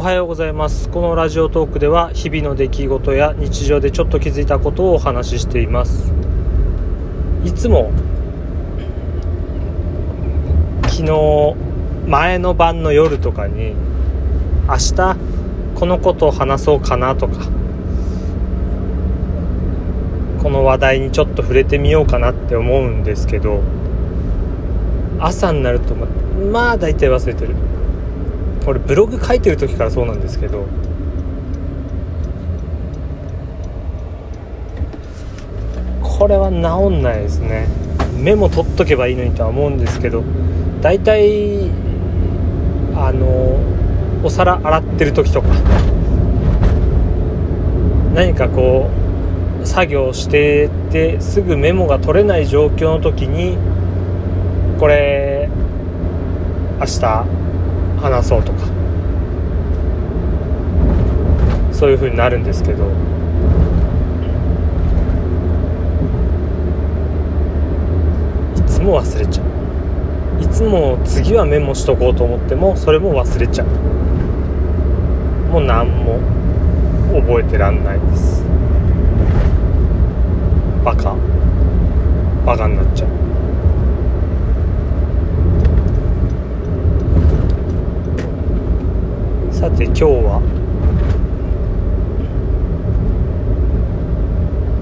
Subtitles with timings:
[0.00, 0.88] おはようございます。
[0.88, 6.10] このラジオトークでは日々の出来事や日常でちょっと気づいたことをお話ししています。
[7.44, 7.92] いつも
[10.84, 11.54] 昨日
[12.06, 13.74] 前の晩の夜とかに
[14.66, 15.16] 明日
[15.74, 17.34] このことを話そうかなとか
[20.42, 23.60] この話題にちょっと触れてみようかなって思うんですけど
[25.18, 26.06] 朝になるとま
[26.50, 27.54] まあ大体忘れてる。
[28.64, 30.66] これブログ書いてる時からそうなんですけど。
[36.02, 37.66] これは治んないですね。
[38.18, 40.22] メモ取っとけばいいのにとは思うんですけど。
[40.82, 41.70] 大体
[42.94, 43.58] あの
[44.22, 45.48] お皿洗ってる時とか。
[48.14, 48.90] 何かこ
[49.62, 53.56] う作業しててすぐメモが取れない状況の時に
[54.78, 55.48] これ
[56.80, 57.26] 明日
[58.00, 58.66] 話そうとか。
[61.72, 62.84] そういう風になるんですけど。
[68.56, 70.42] いつも忘れちゃう。
[70.42, 73.66] いつも次はメモしとこうと思ってもそれも忘れちゃう。
[75.50, 76.20] もう何も
[77.12, 78.44] 覚えてらんないです
[80.84, 81.16] バカ
[82.46, 83.08] バカになっちゃう
[89.60, 90.40] さて今日は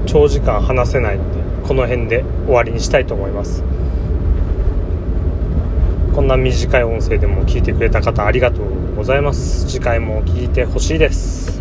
[0.07, 3.65] 長時間話せないのでこの辺で終わりにしたいと思います。
[6.15, 9.67] こんな短い音声でも聞いてくれた方ありがとうございます。
[9.67, 11.61] 次回も聞いてほしいです。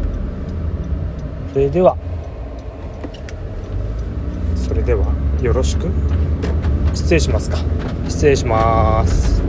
[1.53, 1.97] それでは
[4.55, 5.07] それでは
[5.41, 5.87] よろしく。
[6.93, 7.57] 失礼しますか。
[8.07, 9.41] 失礼します。